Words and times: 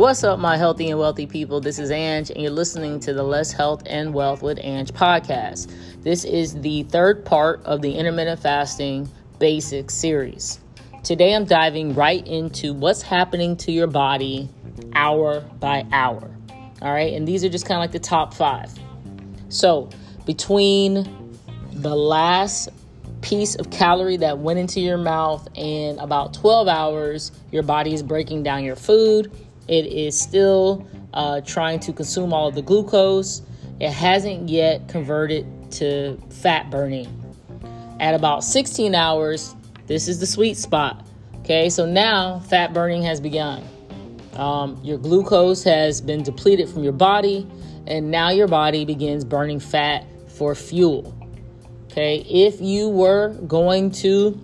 What's 0.00 0.24
up, 0.24 0.38
my 0.38 0.56
healthy 0.56 0.88
and 0.88 0.98
wealthy 0.98 1.26
people? 1.26 1.60
This 1.60 1.78
is 1.78 1.90
Ange, 1.90 2.30
and 2.30 2.40
you're 2.40 2.50
listening 2.50 3.00
to 3.00 3.12
the 3.12 3.22
Less 3.22 3.52
Health 3.52 3.82
and 3.84 4.14
Wealth 4.14 4.40
with 4.40 4.58
Ange 4.62 4.94
podcast. 4.94 5.70
This 6.02 6.24
is 6.24 6.58
the 6.62 6.84
third 6.84 7.22
part 7.22 7.62
of 7.66 7.82
the 7.82 7.92
intermittent 7.92 8.40
fasting 8.40 9.10
basic 9.38 9.90
series. 9.90 10.58
Today, 11.04 11.34
I'm 11.34 11.44
diving 11.44 11.94
right 11.94 12.26
into 12.26 12.72
what's 12.72 13.02
happening 13.02 13.58
to 13.58 13.72
your 13.72 13.88
body 13.88 14.48
hour 14.94 15.42
by 15.60 15.84
hour. 15.92 16.34
All 16.80 16.94
right, 16.94 17.12
and 17.12 17.28
these 17.28 17.44
are 17.44 17.50
just 17.50 17.66
kind 17.66 17.76
of 17.76 17.82
like 17.82 17.92
the 17.92 17.98
top 17.98 18.32
five. 18.32 18.72
So, 19.50 19.90
between 20.24 21.36
the 21.72 21.94
last 21.94 22.70
piece 23.20 23.54
of 23.54 23.68
calorie 23.68 24.16
that 24.16 24.38
went 24.38 24.58
into 24.58 24.80
your 24.80 24.96
mouth 24.96 25.46
and 25.58 25.98
about 25.98 26.32
12 26.32 26.68
hours, 26.68 27.32
your 27.52 27.62
body 27.62 27.92
is 27.92 28.02
breaking 28.02 28.44
down 28.44 28.64
your 28.64 28.76
food 28.76 29.30
it 29.70 29.86
is 29.86 30.20
still 30.20 30.84
uh, 31.14 31.40
trying 31.42 31.78
to 31.78 31.92
consume 31.92 32.32
all 32.32 32.48
of 32.48 32.56
the 32.56 32.62
glucose. 32.62 33.42
It 33.78 33.92
hasn't 33.92 34.48
yet 34.48 34.88
converted 34.88 35.46
to 35.72 36.20
fat 36.28 36.70
burning. 36.70 37.06
At 38.00 38.14
about 38.14 38.42
16 38.42 38.96
hours, 38.96 39.54
this 39.86 40.08
is 40.08 40.18
the 40.18 40.26
sweet 40.26 40.56
spot. 40.56 41.06
Okay, 41.36 41.70
so 41.70 41.86
now 41.86 42.40
fat 42.40 42.74
burning 42.74 43.04
has 43.04 43.20
begun. 43.20 43.62
Um, 44.34 44.76
your 44.82 44.98
glucose 44.98 45.62
has 45.62 46.00
been 46.00 46.24
depleted 46.24 46.68
from 46.68 46.82
your 46.82 46.92
body, 46.92 47.46
and 47.86 48.10
now 48.10 48.30
your 48.30 48.48
body 48.48 48.84
begins 48.84 49.24
burning 49.24 49.60
fat 49.60 50.04
for 50.26 50.56
fuel. 50.56 51.16
Okay, 51.84 52.24
if 52.28 52.60
you 52.60 52.88
were 52.88 53.34
going 53.46 53.92
to 53.92 54.36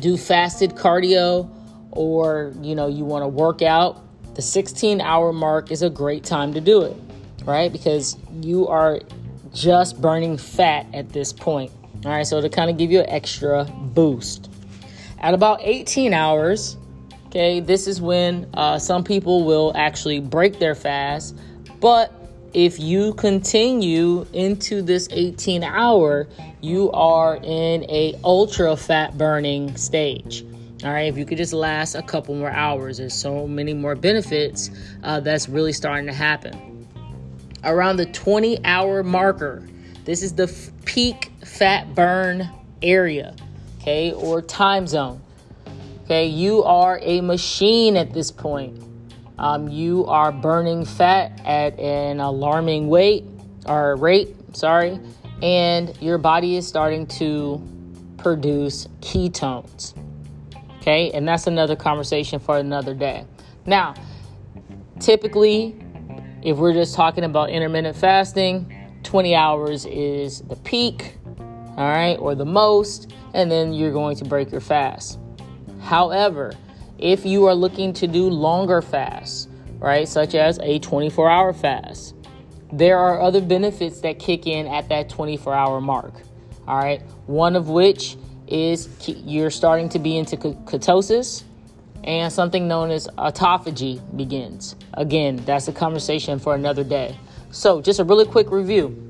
do 0.00 0.16
fasted 0.16 0.70
cardio 0.70 1.50
or 1.90 2.54
you 2.62 2.74
know 2.74 2.88
you 2.88 3.04
want 3.04 3.22
to 3.22 3.28
work 3.28 3.60
out 3.60 4.02
the 4.34 4.42
16 4.42 5.00
hour 5.00 5.32
mark 5.32 5.70
is 5.70 5.82
a 5.82 5.90
great 5.90 6.24
time 6.24 6.54
to 6.54 6.60
do 6.60 6.82
it, 6.82 6.96
right? 7.44 7.70
Because 7.70 8.16
you 8.40 8.66
are 8.68 9.00
just 9.52 10.00
burning 10.00 10.36
fat 10.36 10.86
at 10.94 11.10
this 11.10 11.32
point. 11.32 11.70
All 12.04 12.10
right, 12.10 12.26
so 12.26 12.40
to 12.40 12.48
kind 12.48 12.70
of 12.70 12.78
give 12.78 12.90
you 12.90 13.00
an 13.00 13.08
extra 13.08 13.64
boost. 13.64 14.50
At 15.20 15.34
about 15.34 15.60
18 15.62 16.12
hours, 16.14 16.76
okay, 17.26 17.60
this 17.60 17.86
is 17.86 18.00
when 18.00 18.48
uh, 18.54 18.78
some 18.78 19.04
people 19.04 19.44
will 19.44 19.72
actually 19.74 20.20
break 20.20 20.58
their 20.58 20.74
fast. 20.74 21.36
But 21.80 22.12
if 22.54 22.80
you 22.80 23.14
continue 23.14 24.26
into 24.32 24.82
this 24.82 25.08
18 25.10 25.62
hour, 25.62 26.26
you 26.60 26.90
are 26.92 27.36
in 27.36 27.84
a 27.90 28.18
ultra 28.24 28.76
fat 28.76 29.16
burning 29.16 29.76
stage. 29.76 30.44
All 30.84 30.90
right, 30.90 31.06
if 31.06 31.16
you 31.16 31.24
could 31.24 31.38
just 31.38 31.52
last 31.52 31.94
a 31.94 32.02
couple 32.02 32.34
more 32.34 32.50
hours, 32.50 32.98
there's 32.98 33.14
so 33.14 33.46
many 33.46 33.72
more 33.72 33.94
benefits 33.94 34.68
uh, 35.04 35.20
that's 35.20 35.48
really 35.48 35.72
starting 35.72 36.06
to 36.06 36.12
happen. 36.12 36.88
Around 37.62 37.98
the 37.98 38.06
20 38.06 38.64
hour 38.64 39.04
marker, 39.04 39.62
this 40.04 40.22
is 40.22 40.34
the 40.34 40.44
f- 40.44 40.70
peak 40.84 41.30
fat 41.44 41.94
burn 41.94 42.50
area, 42.82 43.36
okay, 43.80 44.12
or 44.12 44.42
time 44.42 44.88
zone. 44.88 45.22
Okay, 46.04 46.26
you 46.26 46.64
are 46.64 46.98
a 47.00 47.20
machine 47.20 47.96
at 47.96 48.12
this 48.12 48.32
point. 48.32 48.82
Um, 49.38 49.68
you 49.68 50.04
are 50.06 50.32
burning 50.32 50.84
fat 50.84 51.40
at 51.44 51.78
an 51.78 52.18
alarming 52.18 52.88
weight 52.88 53.24
or 53.66 53.94
rate, 53.94 54.34
sorry, 54.56 54.98
and 55.42 55.96
your 56.02 56.18
body 56.18 56.56
is 56.56 56.66
starting 56.66 57.06
to 57.06 57.62
produce 58.18 58.88
ketones. 59.00 59.94
Okay, 60.82 61.12
and 61.12 61.28
that's 61.28 61.46
another 61.46 61.76
conversation 61.76 62.40
for 62.40 62.58
another 62.58 62.92
day. 62.92 63.24
Now, 63.66 63.94
typically, 64.98 65.76
if 66.42 66.56
we're 66.56 66.72
just 66.72 66.96
talking 66.96 67.22
about 67.22 67.50
intermittent 67.50 67.96
fasting, 67.96 68.90
20 69.04 69.32
hours 69.32 69.84
is 69.84 70.40
the 70.40 70.56
peak, 70.56 71.18
all 71.76 71.88
right, 71.88 72.16
or 72.18 72.34
the 72.34 72.44
most, 72.44 73.12
and 73.32 73.48
then 73.48 73.72
you're 73.72 73.92
going 73.92 74.16
to 74.16 74.24
break 74.24 74.50
your 74.50 74.60
fast. 74.60 75.20
However, 75.82 76.52
if 76.98 77.24
you 77.24 77.46
are 77.46 77.54
looking 77.54 77.92
to 77.92 78.08
do 78.08 78.28
longer 78.28 78.82
fasts, 78.82 79.46
right, 79.78 80.08
such 80.08 80.34
as 80.34 80.58
a 80.64 80.80
24 80.80 81.30
hour 81.30 81.52
fast, 81.52 82.16
there 82.72 82.98
are 82.98 83.20
other 83.20 83.40
benefits 83.40 84.00
that 84.00 84.18
kick 84.18 84.48
in 84.48 84.66
at 84.66 84.88
that 84.88 85.08
24 85.08 85.54
hour 85.54 85.80
mark. 85.80 86.14
All 86.66 86.76
right, 86.76 87.02
one 87.26 87.54
of 87.54 87.68
which 87.68 88.16
is 88.52 88.88
you're 89.06 89.50
starting 89.50 89.88
to 89.88 89.98
be 89.98 90.18
into 90.18 90.36
ketosis 90.36 91.44
and 92.04 92.32
something 92.32 92.68
known 92.68 92.90
as 92.90 93.08
autophagy 93.16 94.00
begins. 94.16 94.76
Again, 94.94 95.36
that's 95.44 95.68
a 95.68 95.72
conversation 95.72 96.38
for 96.38 96.54
another 96.54 96.84
day. 96.84 97.16
So, 97.50 97.80
just 97.80 97.98
a 97.98 98.04
really 98.04 98.26
quick 98.26 98.50
review. 98.50 99.08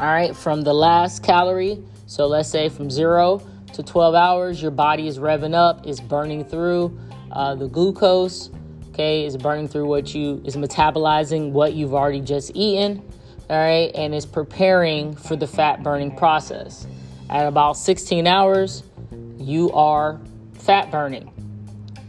All 0.00 0.06
right, 0.06 0.34
from 0.34 0.62
the 0.62 0.72
last 0.72 1.22
calorie, 1.22 1.82
so 2.06 2.26
let's 2.26 2.48
say 2.48 2.68
from 2.68 2.90
zero 2.90 3.42
to 3.74 3.82
12 3.82 4.14
hours, 4.14 4.62
your 4.62 4.70
body 4.70 5.06
is 5.06 5.18
revving 5.18 5.54
up, 5.54 5.86
is 5.86 6.00
burning 6.00 6.44
through 6.44 6.98
uh, 7.32 7.54
the 7.54 7.68
glucose, 7.68 8.50
okay, 8.90 9.24
is 9.24 9.36
burning 9.36 9.68
through 9.68 9.86
what 9.86 10.14
you 10.14 10.40
is 10.44 10.56
metabolizing 10.56 11.50
what 11.50 11.74
you've 11.74 11.94
already 11.94 12.20
just 12.20 12.52
eaten, 12.54 13.02
all 13.50 13.58
right, 13.58 13.90
and 13.94 14.14
is 14.14 14.26
preparing 14.26 15.14
for 15.14 15.36
the 15.36 15.46
fat 15.46 15.82
burning 15.82 16.14
process. 16.16 16.86
At 17.34 17.48
about 17.48 17.76
16 17.76 18.28
hours, 18.28 18.84
you 19.38 19.72
are 19.72 20.20
fat 20.52 20.92
burning. 20.92 21.32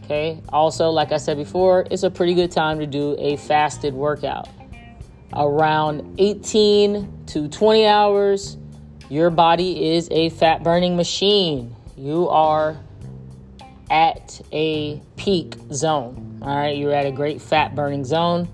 Okay, 0.04 0.40
also, 0.50 0.92
like 0.92 1.12
I 1.12 1.18
said 1.18 1.36
before, 1.38 1.88
it's 1.90 2.04
a 2.04 2.12
pretty 2.12 2.36
good 2.36 2.52
time 2.52 2.78
to 2.78 2.86
do 2.86 3.16
a 3.18 3.36
fasted 3.38 3.96
workout. 3.96 4.48
Around 5.34 6.18
18 6.20 7.26
to 7.26 7.48
20 7.48 7.88
hours, 7.88 8.58
your 9.10 9.32
body 9.32 9.96
is 9.96 10.08
a 10.12 10.30
fat 10.30 10.64
burning 10.64 10.96
machine. 10.96 11.76
You 11.98 12.30
are 12.30 12.78
at 13.90 14.40
a 14.52 15.02
peak 15.18 15.56
zone. 15.74 16.38
All 16.44 16.56
right, 16.56 16.78
you're 16.78 16.94
at 16.94 17.08
a 17.08 17.12
great 17.12 17.42
fat 17.42 17.74
burning 17.74 18.06
zone. 18.06 18.48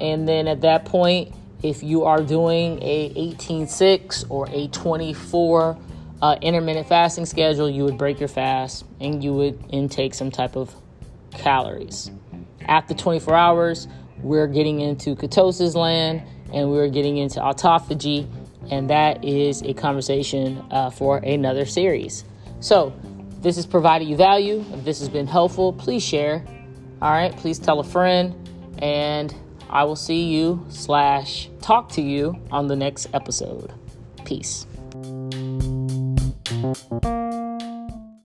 And 0.00 0.26
then 0.26 0.48
at 0.48 0.62
that 0.62 0.86
point, 0.86 1.34
if 1.64 1.82
you 1.82 2.04
are 2.04 2.22
doing 2.22 2.78
a 2.82 3.08
18-6 3.34 4.26
or 4.28 4.46
a 4.50 4.68
24 4.68 5.78
uh, 6.20 6.36
intermittent 6.42 6.86
fasting 6.86 7.24
schedule, 7.24 7.70
you 7.70 7.84
would 7.84 7.96
break 7.96 8.20
your 8.20 8.28
fast 8.28 8.84
and 9.00 9.24
you 9.24 9.32
would 9.32 9.58
intake 9.70 10.12
some 10.12 10.30
type 10.30 10.56
of 10.56 10.74
calories. 11.32 12.10
After 12.68 12.92
24 12.92 13.34
hours, 13.34 13.88
we're 14.18 14.46
getting 14.46 14.80
into 14.80 15.16
ketosis 15.16 15.74
land 15.74 16.22
and 16.52 16.70
we're 16.70 16.88
getting 16.88 17.16
into 17.16 17.40
autophagy, 17.40 18.28
and 18.70 18.90
that 18.90 19.24
is 19.24 19.62
a 19.62 19.72
conversation 19.72 20.62
uh, 20.70 20.90
for 20.90 21.16
another 21.18 21.64
series. 21.64 22.24
So, 22.60 22.92
this 23.40 23.56
has 23.56 23.66
provided 23.66 24.06
you 24.06 24.16
value. 24.16 24.64
If 24.72 24.84
this 24.84 25.00
has 25.00 25.08
been 25.08 25.26
helpful, 25.26 25.72
please 25.72 26.02
share. 26.02 26.44
All 27.02 27.10
right, 27.10 27.34
please 27.36 27.58
tell 27.58 27.80
a 27.80 27.84
friend, 27.84 28.34
and 28.78 29.34
I 29.70 29.84
will 29.84 29.96
see 29.96 30.24
you 30.24 30.64
slash 30.68 31.48
talk 31.60 31.88
to 31.90 32.02
you 32.02 32.36
on 32.50 32.68
the 32.68 32.76
next 32.76 33.08
episode. 33.12 33.72
Peace. 34.24 34.66